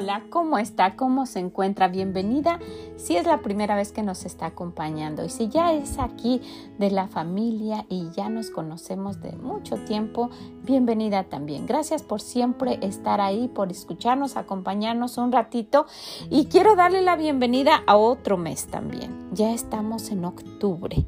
[0.00, 0.96] Hola, ¿cómo está?
[0.96, 1.86] ¿Cómo se encuentra?
[1.88, 2.58] Bienvenida
[2.96, 6.40] si es la primera vez que nos está acompañando y si ya es aquí
[6.78, 10.30] de la familia y ya nos conocemos de mucho tiempo,
[10.62, 11.66] bienvenida también.
[11.66, 15.84] Gracias por siempre estar ahí, por escucharnos, acompañarnos un ratito
[16.30, 19.28] y quiero darle la bienvenida a otro mes también.
[19.32, 21.04] Ya estamos en octubre.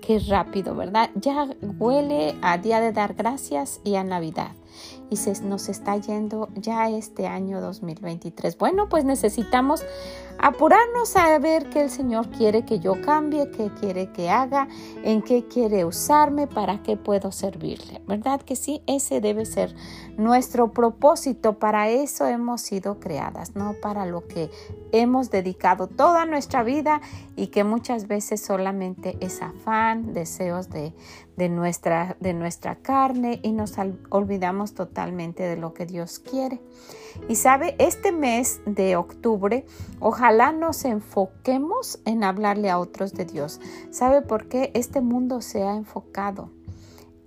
[0.00, 1.10] Qué rápido, ¿verdad?
[1.16, 1.48] Ya
[1.80, 4.52] huele a Día de Dar Gracias y a Navidad
[5.10, 8.56] y se nos está yendo ya este año 2023.
[8.58, 9.84] Bueno, pues necesitamos
[10.38, 14.68] apurarnos a ver qué el Señor quiere que yo cambie, qué quiere que haga,
[15.02, 18.00] en qué quiere usarme, para qué puedo servirle.
[18.06, 18.82] ¿Verdad que sí?
[18.86, 19.74] Ese debe ser
[20.16, 21.58] nuestro propósito.
[21.58, 24.50] Para eso hemos sido creadas, no para lo que
[24.92, 27.00] hemos dedicado toda nuestra vida
[27.36, 30.92] y que muchas veces solamente es afán, deseos de,
[31.40, 33.72] de nuestra, de nuestra carne y nos
[34.10, 36.60] olvidamos totalmente de lo que Dios quiere.
[37.30, 39.64] Y sabe, este mes de octubre,
[40.00, 43.58] ojalá nos enfoquemos en hablarle a otros de Dios.
[43.90, 44.70] ¿Sabe por qué?
[44.74, 46.50] Este mundo se ha enfocado.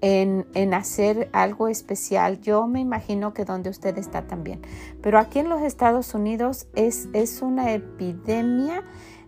[0.02, 2.42] En, en, hacer algo especial.
[2.42, 4.62] Yo me imagino que donde usted está también.
[5.02, 8.84] Pero aquí en los Estados Unidos es, es una epidemia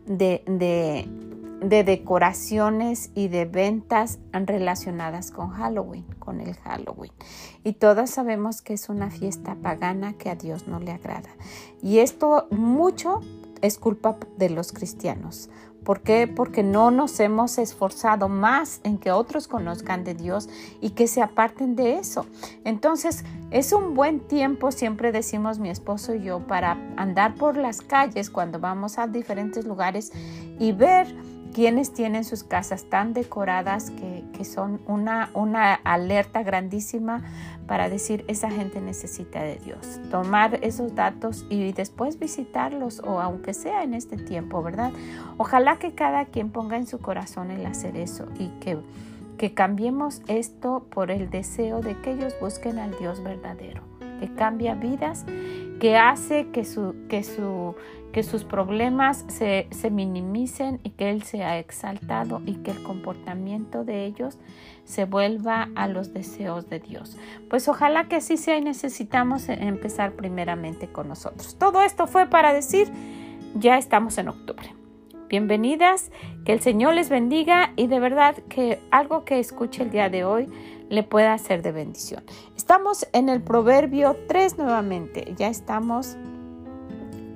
[0.06, 1.08] de, de,
[1.62, 7.12] de decoraciones y de ventas relacionadas con Halloween, con el Halloween.
[7.64, 11.30] Y todas sabemos que es una fiesta pagana que a Dios no le agrada.
[11.82, 13.22] Y esto mucho
[13.62, 15.50] es culpa de los cristianos.
[15.86, 16.28] ¿Por qué?
[16.28, 20.50] Porque no nos hemos esforzado más en que otros conozcan de Dios
[20.82, 22.26] y que se aparten de eso.
[22.64, 27.82] Entonces, es un buen tiempo, siempre decimos mi esposo y yo, para andar por las
[27.82, 30.12] calles cuando vamos a diferentes lugares
[30.58, 31.16] y ver
[31.56, 37.24] quienes tienen sus casas tan decoradas que, son una, una alerta grandísima
[37.66, 40.02] para decir esa gente necesita de Dios.
[40.12, 44.92] Tomar esos datos y después visitarlos o aunque sea en este tiempo, ¿verdad?
[45.38, 48.78] Ojalá que cada quien ponga en su corazón el hacer eso y que,
[49.38, 53.82] que cambiemos esto por el deseo de que ellos busquen al Dios verdadero,
[54.20, 55.26] que cambia vidas,
[55.80, 57.76] que hace que su, que su
[58.16, 64.06] que sus problemas se, minimicen y que Él sea exaltado y que el comportamiento de
[64.06, 64.38] ellos
[64.86, 67.18] se vuelva a los deseos de Dios.
[67.50, 71.58] Pues ojalá que así sea y necesitamos empezar primeramente con nosotros.
[71.60, 72.88] Todo esto fue para decir,
[73.54, 74.74] ya estamos en octubre.
[75.28, 76.10] Bienvenidas,
[76.46, 80.24] que el Señor les bendiga y de verdad que algo que escuche el día de
[80.24, 80.48] hoy
[80.90, 82.24] le pueda ser de bendición.
[82.56, 86.18] Estamos en el Proverbio 3 nuevamente, ya estamos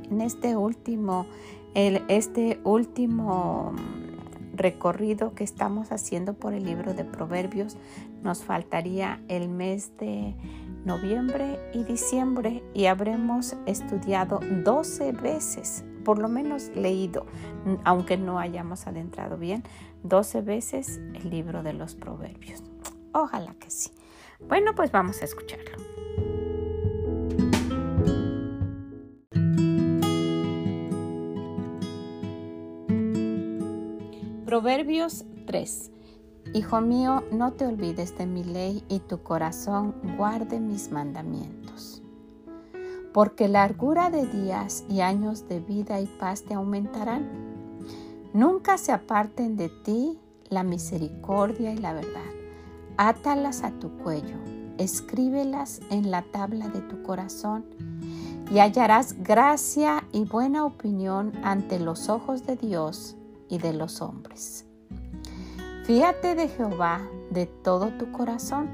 [0.09, 1.25] en este último,
[1.73, 7.77] este último mm, recorrido que estamos haciendo por el libro de Proverbios,
[8.23, 10.35] nos faltaría el mes de
[10.85, 17.25] noviembre y diciembre y habremos estudiado 12 veces, por lo menos leído,
[17.83, 19.63] aunque no hayamos adentrado bien,
[20.03, 22.63] 12 veces el libro de los Proverbios.
[23.13, 23.91] Ojalá que sí.
[24.47, 25.77] Bueno, pues vamos a escucharlo.
[34.45, 35.91] Proverbios 3.
[36.55, 42.01] Hijo mío, no te olvides de mi ley y tu corazón guarde mis mandamientos.
[43.13, 47.29] Porque largura de días y años de vida y paz te aumentarán.
[48.33, 50.19] Nunca se aparten de ti
[50.49, 52.38] la misericordia y la verdad.
[53.01, 54.35] Átalas a tu cuello,
[54.77, 57.63] escríbelas en la tabla de tu corazón
[58.51, 63.15] y hallarás gracia y buena opinión ante los ojos de Dios
[63.47, 64.65] y de los hombres.
[65.85, 66.99] Fíate de Jehová
[67.31, 68.67] de todo tu corazón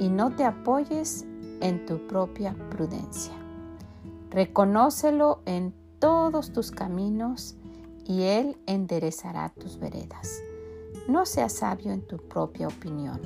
[0.00, 1.24] y no te apoyes
[1.60, 3.34] en tu propia prudencia.
[4.28, 7.54] Reconócelo en todos tus caminos
[8.04, 10.42] y Él enderezará tus veredas.
[11.08, 13.20] No seas sabio en tu propia opinión.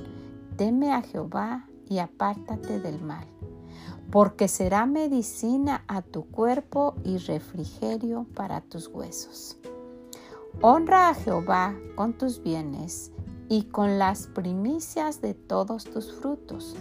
[0.56, 3.27] Teme a Jehová y apártate del mal,
[4.11, 9.56] porque será medicina a tu cuerpo y refrigerio para tus huesos.
[10.61, 13.12] Honra a Jehová con tus bienes
[13.49, 16.77] y con las primicias de todos tus frutos,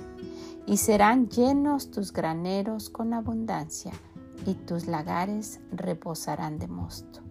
[0.65, 3.93] y serán llenos tus graneros con abundancia,
[4.45, 7.28] y tus lagares reposarán de mosto.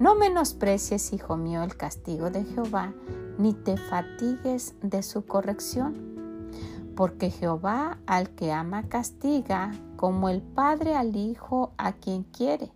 [0.00, 2.94] No menosprecies, hijo mío, el castigo de Jehová,
[3.36, 6.48] ni te fatigues de su corrección.
[6.96, 12.72] Porque Jehová al que ama castiga, como el Padre al Hijo a quien quiere.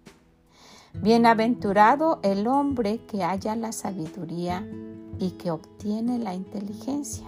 [1.01, 4.63] Bienaventurado el hombre que haya la sabiduría
[5.19, 7.27] y que obtiene la inteligencia.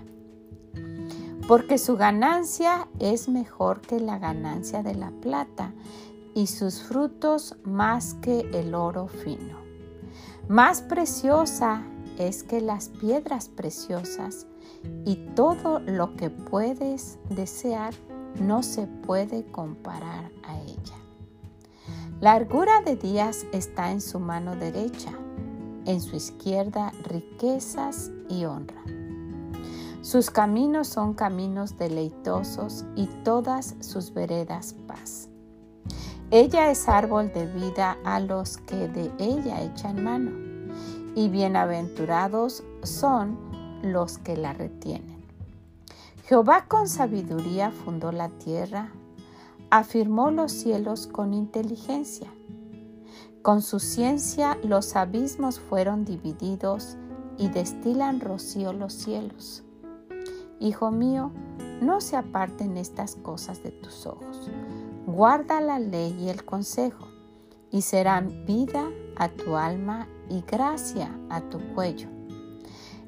[1.49, 5.73] Porque su ganancia es mejor que la ganancia de la plata
[6.35, 9.66] y sus frutos más que el oro fino.
[10.49, 11.83] Más preciosa
[12.19, 14.47] es que las piedras preciosas
[15.05, 17.93] y todo lo que puedes desear
[18.41, 20.97] no se puede comparar a ella.
[22.21, 25.11] Largura de días está en su mano derecha,
[25.85, 28.83] en su izquierda riquezas y honra.
[30.01, 35.29] Sus caminos son caminos deleitosos y todas sus veredas paz.
[36.33, 40.33] Ella es árbol de vida a los que de ella echan mano,
[41.15, 43.39] y bienaventurados son
[43.83, 45.25] los que la retienen.
[46.25, 48.91] Jehová con sabiduría fundó la tierra,
[49.71, 52.27] afirmó los cielos con inteligencia.
[53.43, 56.97] Con su ciencia los abismos fueron divididos
[57.39, 59.63] y destilan rocío los cielos.
[60.59, 61.31] Hijo mío,
[61.81, 64.51] no se aparten estas cosas de tus ojos
[65.07, 67.07] Guarda la ley y el consejo,
[67.71, 72.09] y serán vida a tu alma y gracia a tu cuello.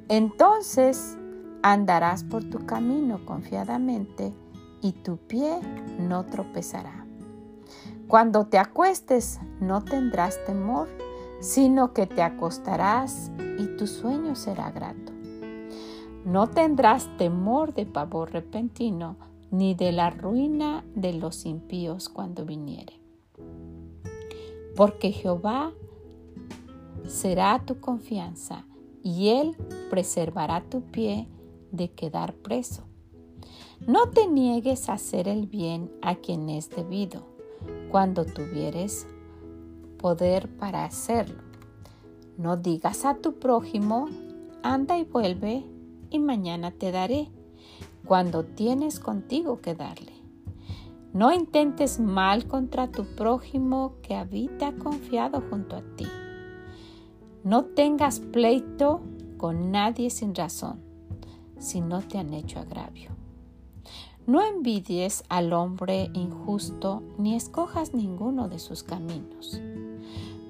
[0.09, 1.19] Entonces
[1.63, 4.33] andarás por tu camino confiadamente
[4.81, 5.59] y tu pie
[5.99, 7.05] no tropezará.
[8.07, 10.87] Cuando te acuestes no tendrás temor,
[11.41, 15.13] sino que te acostarás y tu sueño será grato.
[16.25, 19.17] No tendrás temor de pavor repentino,
[19.51, 23.01] ni de la ruina de los impíos cuando viniere.
[24.77, 25.73] Porque Jehová
[27.07, 28.67] será tu confianza
[29.03, 29.57] y Él
[29.91, 31.29] preservará tu pie
[31.73, 32.85] de quedar preso.
[33.87, 37.23] No te niegues a hacer el bien a quien es debido,
[37.91, 39.07] cuando tuvieres
[39.99, 41.43] poder para hacerlo.
[42.37, 44.07] No digas a tu prójimo,
[44.63, 45.65] anda y vuelve,
[46.11, 47.31] y mañana te daré
[48.09, 50.15] cuando tienes contigo que darle.
[51.13, 56.07] No intentes mal contra tu prójimo que habita confiado junto a ti.
[57.45, 59.03] No tengas pleito
[59.37, 60.81] con nadie sin razón,
[61.59, 63.11] si no te han hecho agravio.
[64.27, 69.61] No envidies al hombre injusto ni escojas ninguno de sus caminos,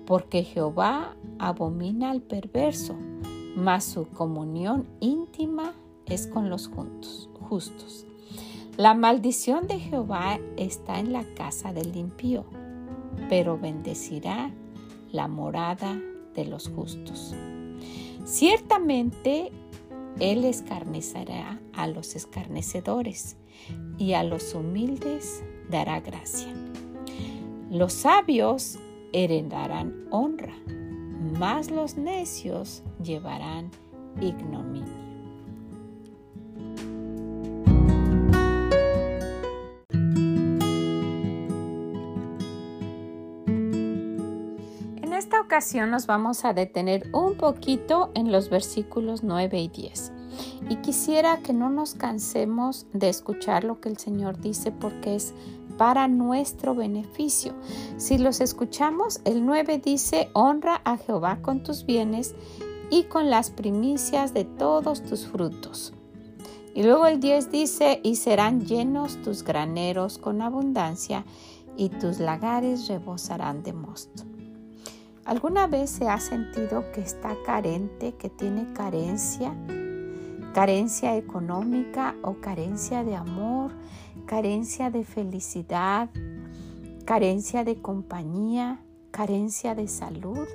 [0.07, 2.95] porque Jehová abomina al perverso,
[3.57, 5.73] mas su comunión íntima
[6.07, 7.28] es con los juntos
[8.77, 12.45] La maldición de Jehová está en la casa del impío,
[13.29, 14.53] pero bendecirá
[15.11, 15.99] la morada
[16.35, 17.35] de los justos.
[18.25, 19.51] Ciertamente
[20.21, 23.37] Él escarnecerá a los escarnecedores
[23.97, 26.53] y a los humildes dará gracia.
[27.71, 28.79] Los sabios
[29.13, 30.55] heredarán honra,
[31.39, 33.71] mas los necios llevarán
[34.21, 35.08] ignominia.
[45.59, 50.13] Ocasión nos vamos a detener un poquito en los versículos 9 y 10.
[50.71, 55.35] Y quisiera que no nos cansemos de escuchar lo que el Señor dice porque es
[55.77, 57.55] para nuestro beneficio.
[57.97, 62.37] Si los escuchamos, el 9 dice, honra a Jehová con tus bienes
[62.89, 65.93] y con las primicias de todos tus frutos.
[66.73, 71.25] Y luego el 10 dice, y serán llenos tus graneros con abundancia
[71.77, 74.38] y tus lagares rebosarán de mosto.
[75.29, 79.55] ¿Alguna vez se ha sentido que está carente, que tiene carencia?
[80.55, 83.73] Carencia económica o carencia de amor,
[84.25, 86.09] carencia de felicidad,
[87.05, 88.81] carencia de compañía,
[89.11, 90.49] carencia de salud.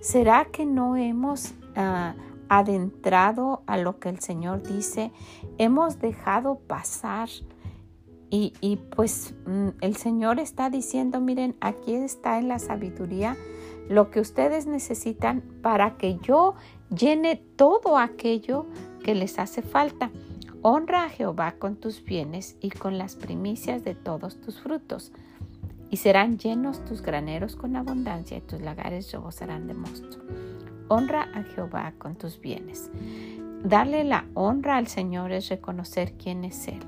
[0.00, 2.14] ¿Será que no hemos ah,
[2.48, 5.12] adentrado a lo que el Señor dice?
[5.58, 7.28] Hemos dejado pasar
[8.30, 13.36] y, y pues mm, el Señor está diciendo, miren, aquí está en la sabiduría
[13.88, 16.54] lo que ustedes necesitan para que yo
[16.90, 18.66] llene todo aquello
[19.02, 20.10] que les hace falta.
[20.62, 25.12] Honra a Jehová con tus bienes y con las primicias de todos tus frutos,
[25.90, 30.18] y serán llenos tus graneros con abundancia y tus lagares rebosarán de mosto.
[30.88, 32.90] Honra a Jehová con tus bienes.
[33.64, 36.80] Darle la honra al Señor es reconocer quién es Él.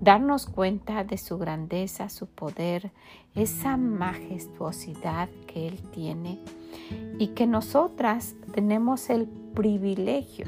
[0.00, 2.90] Darnos cuenta de su grandeza, su poder,
[3.34, 6.38] esa majestuosidad que Él tiene
[7.18, 10.46] y que nosotras tenemos el privilegio,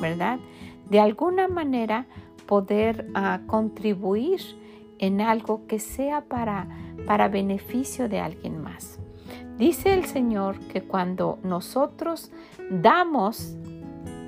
[0.00, 0.38] ¿verdad?
[0.88, 2.06] De alguna manera
[2.46, 4.40] poder ah, contribuir
[4.98, 6.68] en algo que sea para,
[7.06, 8.98] para beneficio de alguien más.
[9.58, 12.30] Dice el Señor que cuando nosotros
[12.70, 13.56] damos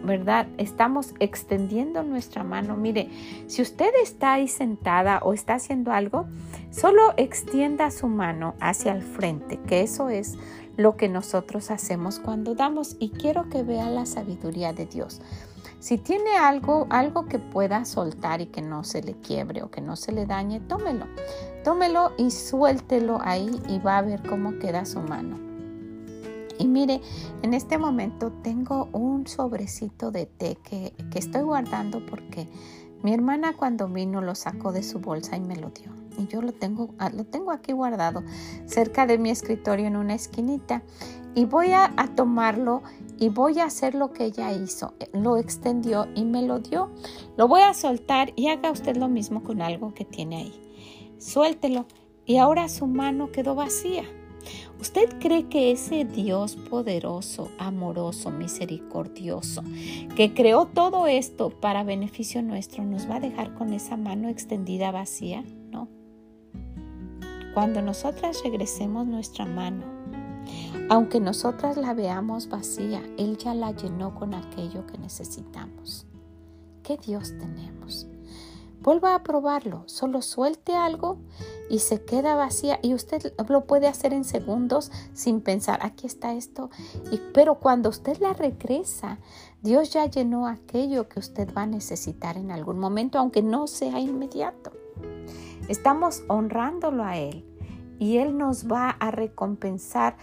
[0.05, 0.47] ¿verdad?
[0.59, 2.77] Estamos extendiendo nuestra mano.
[2.77, 3.09] Mire,
[3.47, 6.27] si usted está ahí sentada o está haciendo algo,
[6.71, 10.37] solo extienda su mano hacia el frente, que eso es
[10.77, 12.97] lo que nosotros hacemos cuando damos.
[12.99, 15.21] Y quiero que vea la sabiduría de Dios.
[15.81, 19.83] Si tiene algo, algo que pueda soltar y que no se le quiebre o que
[19.83, 21.07] no se le dañe, tómelo.
[21.63, 25.54] Tómelo y suéltelo ahí y va a ver cómo queda su mano.
[26.59, 27.01] Y mire,
[27.43, 32.49] en este momento tengo un sobrecito de té que, estoy guardando porque
[33.03, 35.93] mi hermana cuando vino lo sacó de su bolsa y me lo dio.
[36.17, 38.23] Y yo lo tengo, ah, lo tengo aquí guardado
[38.67, 40.83] cerca de mi escritorio en una esquinita.
[41.35, 42.83] Y voy a, a tomarlo
[43.19, 44.95] y voy a hacer lo que ella hizo.
[45.13, 46.91] Lo extendió y me lo dio.
[47.37, 51.15] Lo voy a soltar y haga usted lo mismo con algo que tiene ahí.
[51.19, 51.87] Suéltelo.
[52.27, 54.05] Y ahora su mano quedó vacía.
[54.81, 59.63] ¿Usted cree que ese Dios poderoso, amoroso, misericordioso,
[60.17, 64.91] que creó todo esto para beneficio nuestro, nos va a dejar con esa mano extendida
[64.91, 65.43] vacía?
[65.71, 65.89] No.
[67.55, 69.85] Cuando nosotras regresemos nuestra mano,
[70.91, 76.07] aunque nosotras la veamos vacía, Él ya la llenó con aquello que necesitamos.
[76.83, 78.07] ¿Qué Dios tenemos?
[78.83, 81.19] Vuelva a probarlo, solo suelte algo
[81.69, 86.35] y se queda vacía y usted lo puede hacer en segundos sin pensar, aquí está
[86.35, 86.71] esto.
[87.11, 89.19] Y, pero cuando usted la regresa,
[89.63, 93.99] Dios ya llenó aquello que usted va a necesitar en algún momento, aunque no sea
[93.99, 94.73] inmediato.
[95.69, 97.45] Estamos honrándolo a Él
[97.99, 100.17] y Él nos va a recompensar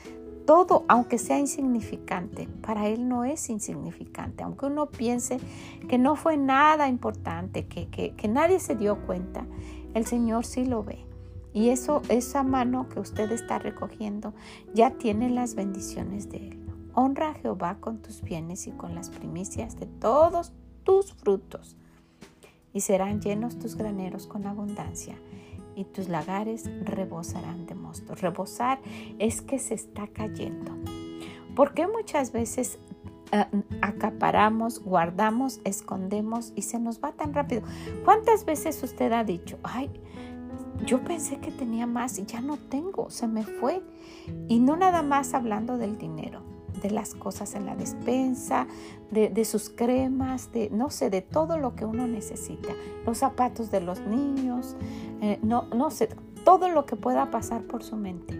[0.46, 4.44] todo, aunque sea insignificante, para Él no es insignificante.
[4.44, 5.40] Aunque uno piense
[5.88, 9.46] que no fue nada importante, que, que, nadie se dio cuenta,
[9.94, 11.06] el Señor sí lo ve.
[11.54, 14.34] Y eso, esa mano que usted está recogiendo
[14.74, 16.66] ya tiene las bendiciones de Él.
[16.94, 20.54] Honra a Jehová con tus bienes y con las primicias de todos
[20.84, 21.78] tus frutos.
[22.74, 25.18] Y serán llenos tus graneros con abundancia
[25.76, 28.16] y tus lagares rebosarán de mosto.
[28.16, 28.80] Rebosar
[29.20, 30.72] es que se está cayendo.
[31.56, 32.80] Porque muchas veces
[33.32, 33.46] eh,
[33.82, 37.62] acaparamos, guardamos, escondemos y se nos va tan rápido?
[38.04, 39.90] ¿Cuántas veces usted ha dicho, ay,
[40.86, 43.82] yo pensé que tenía más y ya no tengo, se me fue?
[44.48, 46.42] Y no nada más hablando del dinero,
[46.82, 48.68] de las cosas en la despensa,
[49.12, 52.74] de, sus cremas, de no sé, de todo lo que uno necesita,
[53.06, 54.76] los zapatos de los niños,
[55.22, 56.10] eh, no, no sé,
[56.44, 58.40] todo lo que pueda pasar por su mente.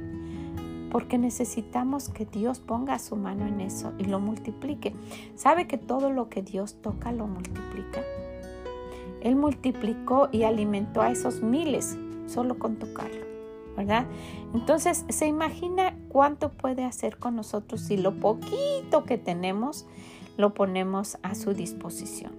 [0.92, 4.94] Porque necesitamos que Dios ponga su mano en eso y lo multiplique.
[5.36, 8.02] ¿Sabe que todo lo que Dios toca lo multiplica?
[9.22, 11.98] Él multiplicó y alimentó a esos miles
[12.32, 13.32] solo con tocarlo.
[13.76, 14.06] ¿verdad?
[14.54, 19.86] Entonces, se imagina cuánto puede hacer con nosotros si lo poquito que tenemos
[20.38, 22.34] lo ponemos a su disposición.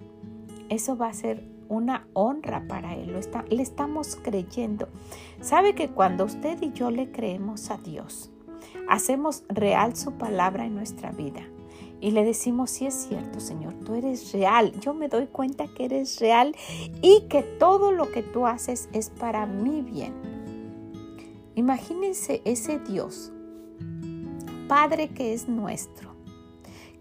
[0.68, 4.88] Eso va a ser una honra para Él, lo está, le estamos creyendo.
[5.40, 8.30] Sabe que cuando usted y yo le creemos a Dios,
[8.88, 11.42] hacemos real su palabra en nuestra vida
[12.02, 15.85] y le decimos, sí es cierto, Señor, tú eres real, yo me doy cuenta que
[15.85, 16.54] eres real
[17.00, 20.12] y que todo lo que tú haces es para mi bien.
[21.54, 23.32] Imagínense ese Dios,
[24.66, 26.16] Padre que es nuestro,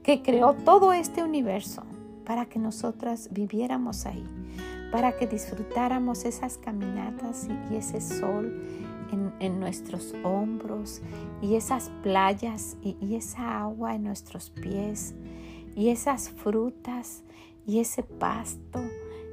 [0.04, 1.82] que creó todo este universo
[2.24, 4.24] para que nosotras viviéramos ahí,
[4.92, 8.54] para que disfrutáramos esas caminatas y, ese sol
[9.12, 11.02] en, nuestros hombros
[11.42, 15.14] y esas playas y, esa agua en nuestros pies
[15.76, 17.24] y esas frutas
[17.66, 18.82] y ese pasto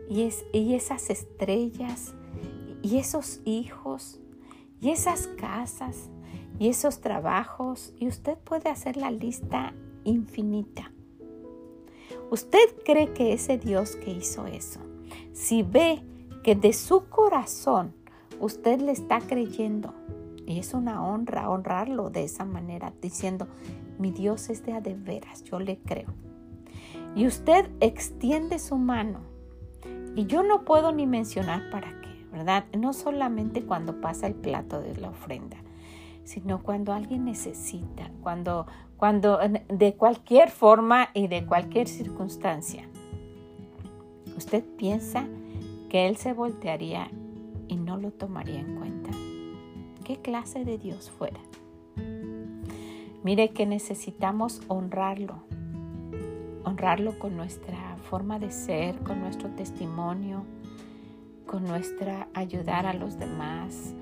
[0.09, 2.15] y, y esas estrellas
[2.83, 4.21] y esos hijos
[4.81, 6.11] y esas casas
[6.59, 9.73] y esos trabajos y usted puede hacer la lista
[10.05, 10.93] infinita.
[12.31, 14.81] ¿Usted cree que ese Dios que hizo eso,
[15.33, 16.03] si ve
[16.43, 17.95] que de su corazón
[18.41, 19.95] usted le está creyendo,
[20.47, 23.49] y es una honra honrarlo de esa manera, diciendo,
[23.99, 26.09] mi Dios es de a de veras, yo le creo.
[27.15, 29.21] Y usted extiende su mano,
[30.15, 32.65] y yo no puedo ni mencionar para qué ¿verdad?
[32.77, 35.57] No solamente cuando pasa el plato de la ofrenda,
[36.25, 38.67] sino cuando alguien necesita, cuando,
[38.97, 42.89] cuando de cualquier forma y de cualquier circunstancia.
[44.37, 45.25] Usted piensa
[45.89, 47.11] que Él se voltearía
[47.69, 49.11] y no lo tomaría en cuenta.
[50.05, 51.41] ¿Qué clase de Dios fuera?
[53.23, 55.43] Mire que necesitamos honrarlo,
[56.65, 60.45] honrarlo con nuestra forma de ser, con nuestro testimonio,
[61.47, 63.95] con nuestra ayudar a los demás.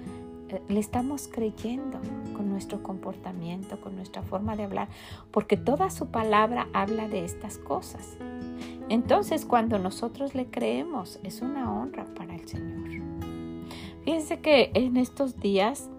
[0.48, 1.98] Eh, le estamos creyendo
[2.36, 4.88] con nuestro comportamiento, con nuestra forma de hablar,
[5.30, 8.16] porque toda su palabra habla de estas cosas.
[8.88, 12.86] Entonces, cuando nosotros le creemos, es una honra para el Señor.
[14.06, 15.90] Fíjense que en estos días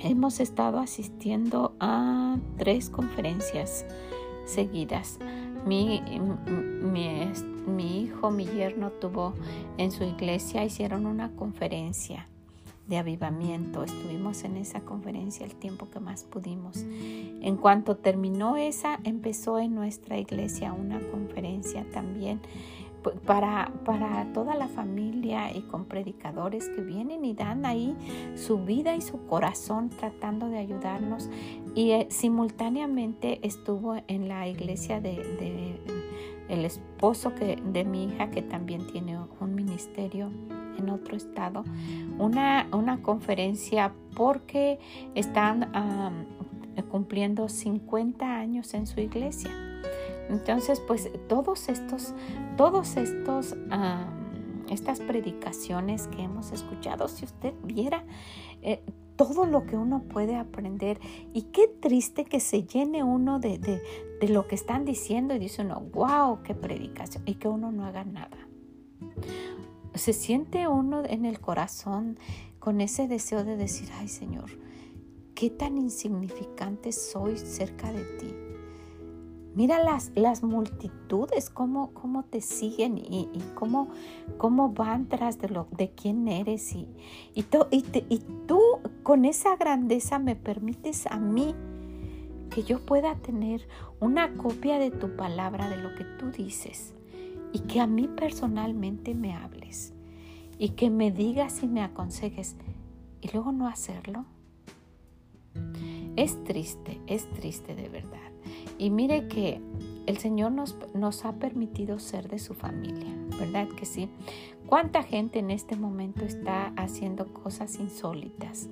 [0.00, 3.84] hemos estado asistiendo a tres conferencias
[4.46, 5.18] seguidas.
[5.66, 6.00] Mi,
[6.80, 9.34] mi, hijo, mi yerno tuvo
[9.76, 12.26] en su iglesia, hicieron una conferencia
[12.86, 13.84] de avivamiento.
[13.84, 16.86] Estuvimos en esa conferencia el tiempo que más pudimos.
[17.42, 22.40] En cuanto terminó esa, empezó en nuestra iglesia una conferencia también
[23.26, 27.96] para, para toda la familia y con predicadores que vienen y dan ahí
[28.34, 31.28] su vida y su corazón tratando de ayudarnos.
[31.74, 35.80] Y eh, simultáneamente estuvo en la iglesia de,
[36.48, 40.30] el esposo que, de mi hija que también tiene un ministerio
[40.78, 41.64] en otro estado,
[42.18, 44.78] una, una conferencia porque
[45.14, 45.70] están
[46.90, 49.67] cumpliendo 50 años en su iglesia.
[50.28, 52.14] Entonces, pues todos estos,
[52.56, 53.56] todos estos,
[54.68, 58.04] estas predicaciones que hemos escuchado, si usted viera
[58.62, 58.82] eh,
[59.16, 61.00] todo lo que uno puede aprender
[61.32, 63.82] y qué triste que se llene uno de, de,
[64.20, 67.84] de lo que están diciendo y dice uno, wow, qué predicación, y que uno no
[67.84, 68.48] haga nada.
[69.94, 72.18] Se siente uno en el corazón
[72.58, 74.50] con ese deseo de decir, ay Señor,
[75.34, 78.47] qué tan insignificante soy cerca de ti
[79.54, 83.88] Mira las, las multitudes, cómo, cómo te siguen y, cómo,
[84.36, 86.74] cómo, van tras de, lo, de quién eres.
[86.74, 86.86] Y,
[87.34, 88.60] y, y, tú
[89.02, 91.54] con esa grandeza me permites a mí
[92.50, 93.66] que yo pueda tener
[94.00, 96.94] una copia de tu palabra, de lo que tú dices.
[97.52, 99.94] Y que a mí personalmente me hables.
[100.58, 102.56] Y que me digas y me aconsejes.
[103.20, 104.24] Y luego no hacerlo.
[106.16, 108.27] Es triste, es triste de verdad.
[108.78, 109.60] Y mire que
[110.06, 114.08] el Señor nos, ha permitido ser de su familia, ¿verdad que sí?
[114.66, 118.68] ¿Cuánta gente en este momento está haciendo cosas insólitas?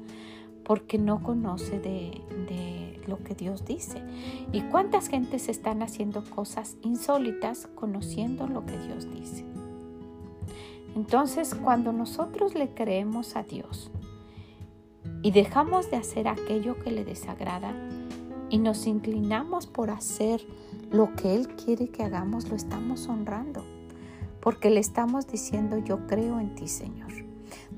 [0.65, 4.03] porque no conoce de, de, lo que Dios dice.
[4.51, 9.45] ¿Y cuántas gentes están haciendo cosas insólitas conociendo lo que Dios dice?
[10.97, 13.93] Entonces, cuando nosotros le creemos a Dios
[15.23, 17.73] y dejamos de hacer aquello que le desagrada,
[18.51, 20.41] y nos inclinamos por hacer
[20.91, 23.65] lo que Él quiere que hagamos, lo estamos honrando.
[24.41, 27.13] Porque le estamos diciendo, yo creo en ti, Señor.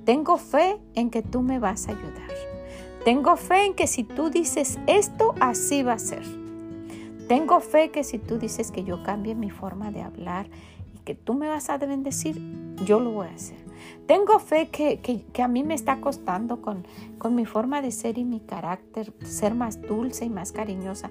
[0.05, 2.31] Tengo fe en que tú me vas a ayudar.
[3.05, 6.23] Tengo fe en que si tú dices esto, así va a ser.
[7.29, 10.49] Tengo fe que si tú dices que yo cambie mi forma de hablar
[10.95, 12.41] y que tú me vas a bendecir,
[12.85, 13.68] yo lo voy a hacer.
[14.07, 16.87] Tengo fe que, a mí me está costando con,
[17.19, 21.11] con mi forma de ser y mi carácter ser más dulce y más cariñosa,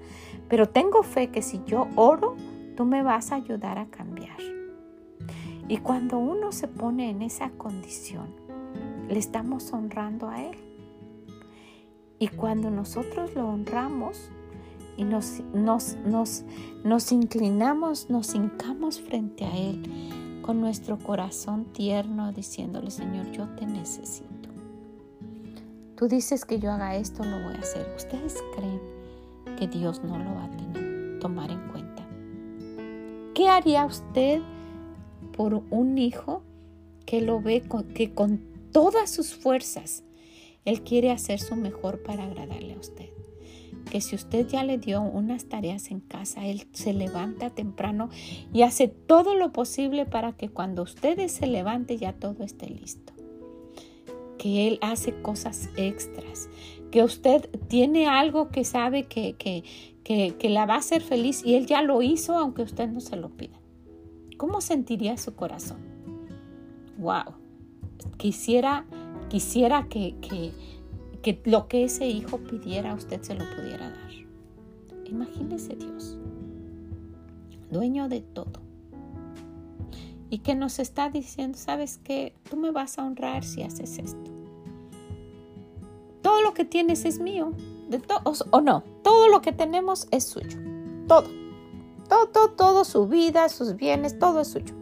[0.49, 2.35] pero tengo fe que si yo oro,
[2.75, 4.37] tú me vas a ayudar a cambiar.
[5.67, 8.27] Y cuando uno se pone en esa condición,
[9.09, 10.57] le estamos honrando a Él.
[12.19, 14.29] Y cuando nosotros lo honramos
[14.95, 16.43] y nos, nos, nos,
[16.83, 19.83] nos inclinamos, nos hincamos frente a Él,
[20.47, 24.47] con nuestro corazón tierno diciéndole, Señor, yo te necesito.
[25.97, 27.85] Tú dices que yo haga esto, lo voy a hacer.
[27.97, 28.79] ¿Ustedes creen
[29.57, 32.07] que Dios no lo va a tener, tomar en cuenta?
[33.35, 34.39] ¿Qué haría usted
[35.35, 36.43] por un hijo
[37.05, 37.61] que lo ve
[37.93, 38.39] que con
[38.71, 40.05] todas sus fuerzas
[40.63, 43.09] Él quiere hacer su mejor para agradarle a usted?
[43.87, 48.09] Que si usted ya le dio unas tareas en casa, Él se levanta temprano
[48.53, 53.13] y hace todo lo posible para que cuando usted se levante ya todo esté listo.
[54.37, 56.49] Que Él hace cosas extras,
[56.91, 59.63] que usted tiene algo que sabe que, que,
[60.03, 63.15] que, la va a hacer feliz y Él ya lo hizo aunque usted no se
[63.15, 63.59] lo pida.
[64.37, 65.79] ¿Cómo sentiría su corazón?
[66.97, 67.33] ¡Wow!
[68.17, 68.85] Quisiera,
[69.29, 70.51] quisiera que, que
[71.21, 74.11] que lo que ese hijo pidiera usted se lo pudiera dar.
[75.05, 76.17] Imagínese Dios,
[77.71, 78.61] dueño de todo.
[80.29, 84.31] Y que nos está diciendo, sabes que tú me vas a honrar si haces esto.
[86.21, 87.53] Todo lo que tienes es mío,
[87.89, 90.59] de todos o no, todo lo que tenemos es suyo.
[91.07, 91.29] Todo.
[92.09, 94.73] Todo, todo, todo, su vida, sus bienes, todo es suyo.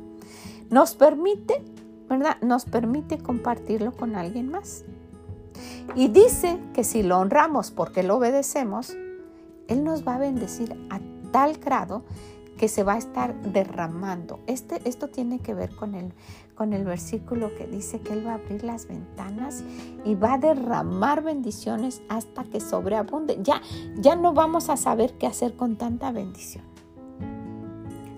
[0.70, 1.64] Nos permite
[2.10, 2.40] ¿verdad?
[2.42, 4.86] Nos permite compartirlo con alguien más.
[5.94, 8.96] Y dice que si lo honramos porque lo obedecemos,
[9.68, 11.00] Él nos va a bendecir a
[11.32, 12.04] tal grado
[12.58, 14.40] que se va a estar derramando.
[14.48, 16.14] Este, esto tiene que ver con el,
[16.56, 19.64] con el versículo que dice que Él va a abrir las ventanas
[20.06, 23.40] y va a derramar bendiciones hasta que sobreabunde.
[23.42, 23.62] Ya,
[23.98, 26.64] ya no vamos a saber qué hacer con tanta bendición.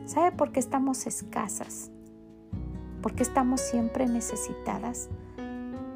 [0.05, 1.91] ¿Sabe por qué estamos escasas?
[3.01, 5.09] ¿Por qué estamos siempre necesitadas?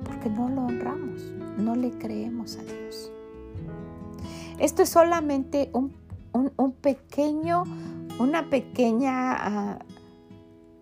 [0.03, 1.21] Porque no lo honramos,
[1.57, 3.11] no le creemos a Dios.
[4.59, 5.93] Esto es solamente un,
[6.33, 7.63] un pequeño
[8.21, 9.79] una pequeña ah,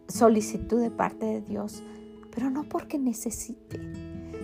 [0.08, 1.84] solicitud de parte de Dios,
[2.32, 3.80] pero no porque necesite,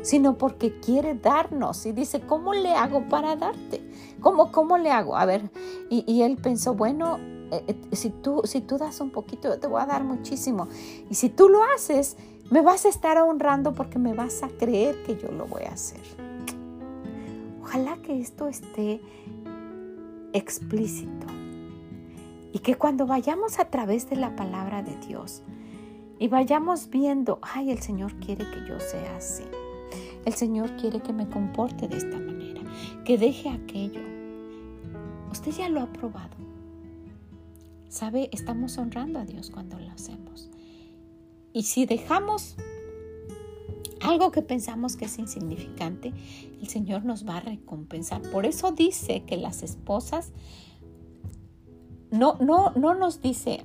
[0.01, 1.85] sino porque quiere darnos.
[1.85, 3.81] Y dice, ¿cómo le hago para darte?
[4.21, 5.17] ¿Cómo, cómo le hago?
[5.17, 5.51] A ver,
[5.89, 7.17] y, él pensó, bueno,
[7.51, 10.67] eh, eh, si, tú, si tú das un poquito, yo te voy a dar muchísimo.
[11.09, 12.17] Y si tú lo haces,
[12.49, 15.73] me vas a estar honrando porque me vas a creer que yo lo voy a
[15.73, 16.01] hacer.
[17.61, 19.01] Ojalá que esto esté
[20.33, 21.25] explícito
[22.53, 25.41] y que cuando vayamos a través de la palabra de Dios
[26.19, 29.43] y vayamos viendo, ay, el Señor quiere que yo sea así.
[30.23, 32.61] El Señor quiere que me comporte de esta manera,
[33.03, 34.01] que deje aquello.
[35.31, 36.35] Usted ya lo ha probado.
[37.89, 38.29] ¿Sabe?
[38.31, 40.49] Estamos honrando a Dios cuando lo hacemos.
[41.55, 42.57] Y si dejamos
[44.01, 46.11] algo que pensamos que es insignificante,
[46.61, 48.21] el Señor nos va a recompensar.
[48.23, 50.33] Por eso dice que las esposas
[52.11, 53.63] no, no, no nos dice,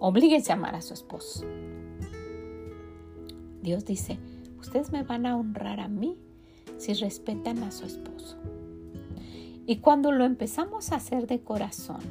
[0.00, 1.46] oblíguense a amar a su esposo.
[3.62, 4.18] Dios dice,
[4.60, 6.18] ustedes me van a honrar a mí
[6.76, 8.36] si respetan a su esposo.
[9.66, 12.02] Y cuando lo empezamos a hacer de corazón,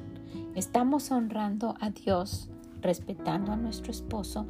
[0.55, 2.49] estamos honrando a Dios,
[2.85, 4.47] respetando a nuestro esposo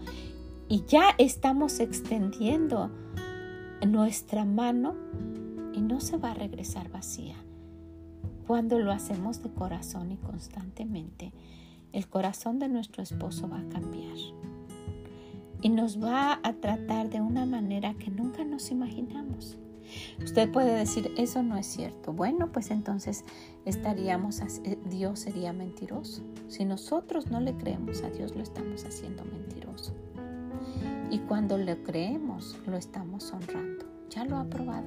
[0.67, 2.91] y ya estamos extendiendo
[3.85, 4.95] nuestra mano
[5.73, 7.35] y no se va a regresar vacía.
[8.47, 11.33] Cuando lo hacemos de corazón y constantemente,
[11.93, 14.17] el corazón de nuestro esposo va a cambiar
[15.61, 19.57] y nos va a tratar de una manera que nunca nos imaginamos.
[20.23, 22.13] Usted puede decir, eso no es cierto.
[22.13, 23.23] Bueno, pues entonces
[23.65, 26.21] estaríamos, eh, Dios sería mentiroso.
[26.47, 29.93] Si nosotros no le creemos a Dios, lo estamos haciendo mentiroso.
[31.11, 33.85] Y cuando le creemos, lo estamos honrando.
[34.09, 34.85] Ya lo ha probado.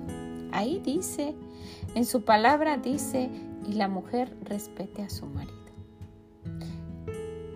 [0.53, 1.35] Ahí dice,
[1.95, 3.31] en su palabra dice
[3.67, 5.57] y la mujer respete a su marido.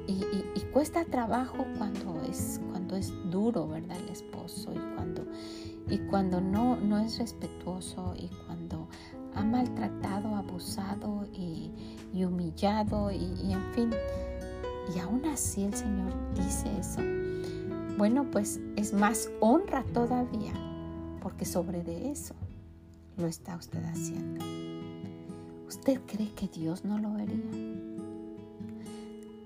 [0.07, 2.59] Y, cuesta trabajo cuando es,
[2.97, 3.97] es duro, ¿verdad?
[3.99, 5.27] El esposo y cuando,
[5.89, 8.89] y cuando no, no es respetuoso y cuando
[9.35, 11.73] ha maltratado, abusado y,
[12.15, 13.91] humillado y, y en fin.
[14.95, 17.01] Y aún así el Señor dice eso.
[17.97, 20.53] Bueno, pues es más honra todavía,
[21.23, 22.35] porque sobre de eso
[23.17, 24.45] lo está usted haciendo.
[25.69, 27.83] ¿Usted cree que Dios no lo vería?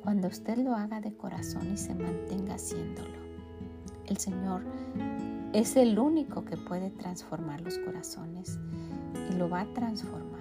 [0.03, 3.26] Cuando usted lo haga de corazón y se mantenga haciéndolo,
[4.09, 4.63] el Señor
[5.53, 8.59] es el único que puede transformar los corazones
[9.31, 10.37] y lo va a transformar.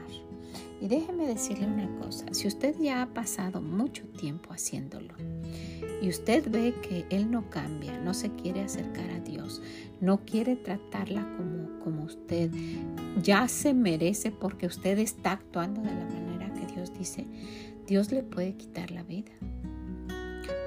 [0.82, 5.14] Y déjeme decirle una cosa, si usted ya ha pasado mucho tiempo haciéndolo
[6.02, 9.62] y usted ve que Él no cambia, no se quiere acercar a Dios,
[10.02, 12.52] no quiere tratarla como, usted
[13.24, 17.26] ya se merece porque usted está actuando de la manera que Dios dice,
[17.88, 19.32] Dios le puede quitar la vida.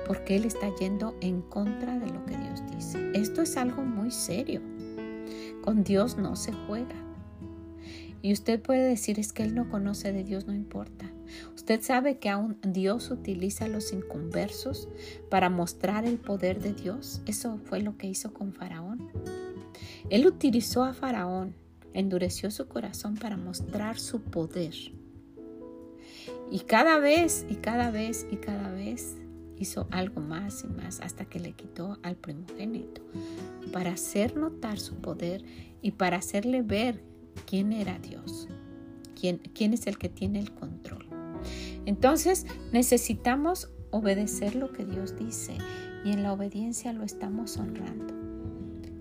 [0.06, 2.62] Porque Él está yendo en contra de lo que Dios
[3.12, 4.60] Esto es algo muy serio.
[5.62, 6.94] Con Dios no se juega.
[8.22, 11.10] Y usted puede decir es que Él no conoce de Dios, no importa.
[11.54, 14.88] Usted sabe que aún Dios utiliza a los inconversos
[15.28, 17.20] para mostrar el poder de Dios.
[17.26, 19.10] Eso fue lo que hizo con Faraón.
[20.10, 21.54] Él utilizó a Faraón,
[21.94, 24.74] endureció su corazón para mostrar su poder.
[26.50, 29.16] Y cada vez y cada vez y cada vez
[29.58, 33.02] hizo algo más y más hasta que le quitó al primogénito
[33.72, 35.44] para hacer notar su poder
[35.82, 37.02] y para hacerle ver
[37.46, 38.48] quién era Dios,
[39.18, 41.06] quién, quién es el que tiene el control.
[41.86, 45.56] Entonces necesitamos obedecer lo que Dios dice
[46.04, 48.14] y en la obediencia lo estamos honrando.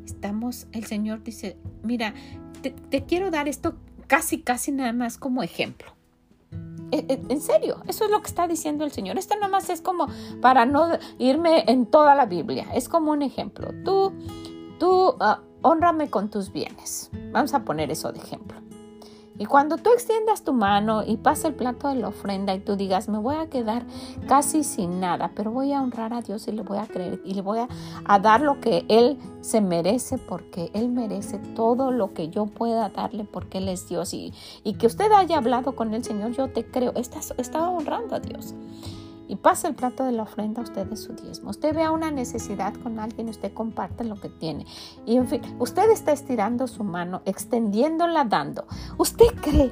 [0.05, 2.13] Estamos, el Señor dice, mira,
[2.61, 5.96] te, quiero dar esto casi, casi nada más como ejemplo.
[6.97, 9.17] E, e, en serio, eso es lo que está diciendo el Señor.
[9.17, 10.07] Esto nada más es como
[10.41, 12.67] para no irme en toda la Biblia.
[12.73, 13.69] Es como un ejemplo.
[13.83, 14.13] Tú,
[14.79, 17.09] tú, uh, honrame con tus bienes.
[17.31, 18.66] Vamos a poner eso de ejemplo.
[19.39, 22.75] Y cuando tú extiendas tu mano y pase el plato de la ofrenda y tú
[22.75, 23.85] digas, me voy a quedar
[24.27, 27.33] casi sin nada, pero voy a honrar a Dios y le voy a creer y
[27.33, 32.29] le voy a, dar lo que Él se merece porque Él merece todo lo que
[32.29, 34.13] yo pueda darle porque Él es Dios.
[34.13, 38.15] Y, y que usted haya hablado con el Señor, yo te creo, estás, estaba honrando
[38.15, 38.55] a Dios
[39.27, 41.49] y pasa el plato de la ofrenda a usted de su diezmo.
[41.49, 44.65] Usted vea una necesidad con alguien, usted comparte lo que tiene.
[45.05, 48.65] Y en fin, usted está estirando su mano, extendiéndola, dando.
[48.97, 49.71] ¿Usted cree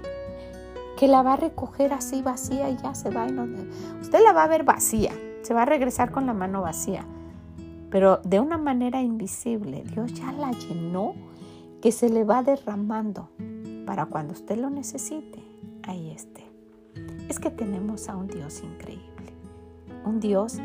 [0.98, 3.28] que la va a recoger así vacía y ya se va?
[3.28, 3.48] Y no,
[4.02, 7.06] usted la va a ver vacía, se va a regresar con la mano vacía.
[7.90, 11.14] Pero de una manera invisible, Dios ya la llenó,
[11.82, 13.30] que se le va derramando
[13.86, 15.40] para cuando usted lo necesite,
[15.84, 16.44] ahí esté.
[17.30, 19.35] Es que tenemos a un Dios increíble
[20.06, 20.60] un Dios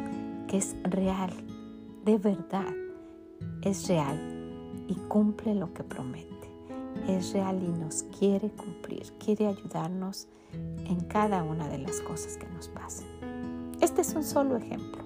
[0.47, 1.33] que es real,
[2.05, 2.75] de verdad,
[3.63, 4.19] es real
[4.89, 6.29] y cumple lo que promete.
[7.09, 12.47] Es real y nos quiere cumplir, quiere ayudarnos en cada una de las cosas que
[12.49, 13.07] nos pasan.
[13.81, 15.05] Este es un solo ejemplo.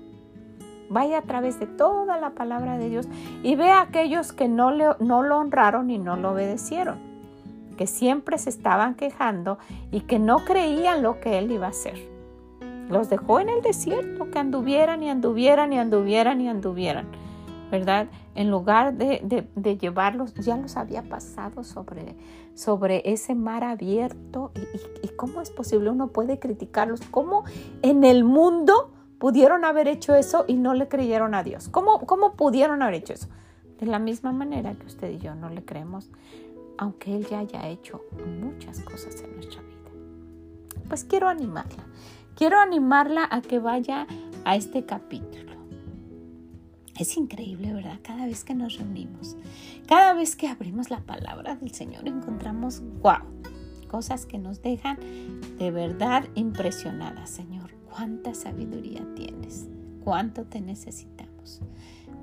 [0.91, 3.09] Vaya a través de toda la palabra de Dios
[3.43, 6.99] y ve a aquellos que no, no lo honraron y no lo obedecieron,
[7.77, 9.59] que siempre se estaban quejando
[9.91, 12.14] y que no creían lo que Él iba a hacer.
[12.89, 17.07] Los dejó en el desierto, que anduvieran y anduvieran y anduvieran y anduvieran,
[17.71, 18.09] ¿verdad?
[18.35, 22.17] En lugar de, llevarlos, ya los había pasado sobre,
[22.55, 24.53] sobre ese mar abierto.
[25.03, 25.91] Y, cómo es posible?
[25.91, 27.01] Uno puede criticarlos.
[27.11, 27.45] ¿Cómo
[27.83, 31.69] en el mundo pudieron haber hecho eso y no le creyeron a Dios?
[31.69, 33.29] ¿Cómo, cómo pudieron haber hecho eso?
[33.79, 36.11] De la misma manera que usted y yo no le creemos,
[36.77, 39.75] aunque Él ya haya hecho muchas cosas en nuestra vida.
[40.89, 41.85] Pues quiero animarla
[42.37, 44.07] Quiero animarla a que vaya
[44.45, 45.53] a este capítulo.
[46.99, 47.99] Es increíble, ¿verdad?
[48.03, 49.37] Cada vez que nos reunimos,
[49.87, 53.23] cada vez que abrimos la palabra del Señor, encontramos, wow,
[53.89, 54.99] cosas que nos dejan
[55.59, 57.73] de verdad impresionadas, Señor.
[57.89, 59.69] Cuánta sabiduría tienes,
[60.03, 61.61] cuánto te necesitamos.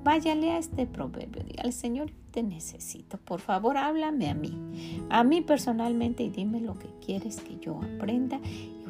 [0.04, 3.18] Váyale a este proverbio, dígale, Señor, te necesito.
[3.18, 4.58] Por favor, háblame a mí,
[5.10, 8.40] a mí personalmente y dime lo que quieres que yo aprenda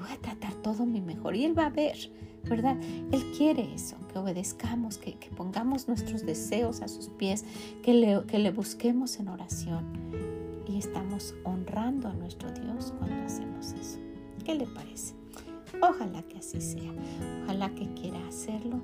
[0.02, 1.36] voy a tratar todo mi mejor.
[1.36, 1.96] Y Él va a ver,
[2.44, 2.76] ¿verdad?
[3.12, 7.44] Él quiere eso, que obedezcamos, que, pongamos nuestros deseos a sus pies,
[7.82, 9.84] que le, que le busquemos en oración.
[10.66, 13.98] Y estamos honrando a nuestro Dios cuando hacemos eso.
[14.44, 15.14] ¿Qué le parece?
[15.80, 16.92] Ojalá que así sea.
[17.44, 18.80] Ojalá que quiera hacerlo,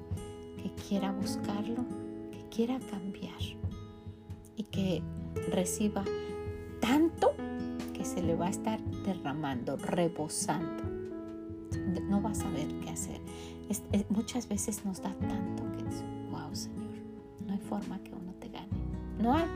[0.62, 1.84] que quiera buscarlo,
[2.30, 3.40] que quiera cambiar
[4.56, 5.02] y que
[5.50, 6.04] reciba
[6.80, 7.32] tanto
[7.92, 10.87] que se le va a estar derramando, rebosando
[12.08, 13.20] no vas a saber qué hacer.
[14.08, 16.98] muchas veces nos da tanto que es, wow, Señor,
[17.46, 18.68] no hay forma que uno te gane.
[19.20, 19.46] No hay,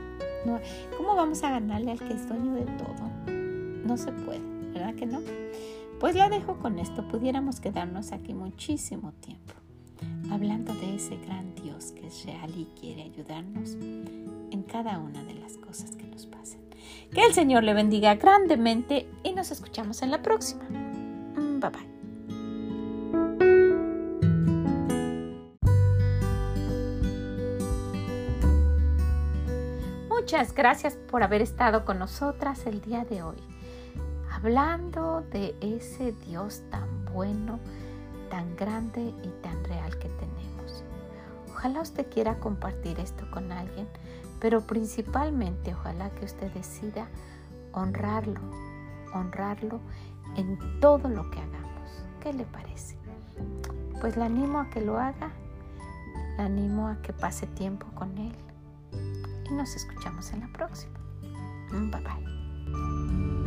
[0.47, 0.63] no hay.
[0.97, 3.33] ¿Cómo vamos a ganarle al que es dueño de todo?
[3.87, 5.21] No se puede, ¿verdad que no?
[6.01, 7.07] Pues la dejo con esto.
[7.09, 9.55] Pudiéramos quedarnos aquí muchísimo tiempo
[10.33, 15.35] hablando de ese gran Dios que es real y quiere ayudarnos en cada una de
[15.35, 16.61] las cosas que nos pasen.
[17.13, 20.65] Que el Señor le bendiga grandemente y nos escuchamos en la próxima.
[20.65, 22.02] Mm, bye bye.
[30.33, 33.37] Muchas gracias por haber estado con nosotras el día de hoy,
[34.31, 37.61] hablando de ese Dios tan bueno,
[38.31, 40.85] tan grande y tan real que tenemos.
[41.51, 43.87] Ojalá usted quiera compartir esto con alguien,
[44.41, 47.09] pero principalmente ojalá que usted decida
[47.75, 48.41] honrarlo,
[49.13, 49.81] honrarlo
[50.37, 52.05] en todo lo que hagamos.
[52.23, 52.97] ¿Qué le parece?
[54.01, 55.31] Pues le animo a que lo haga,
[56.39, 58.35] le animo a que pase tiempo con él
[59.53, 60.99] nos escuchamos en la próxima.
[61.71, 63.42] Bye bye.